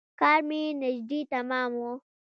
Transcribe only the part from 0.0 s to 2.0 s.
کار مې نژدې تمام و.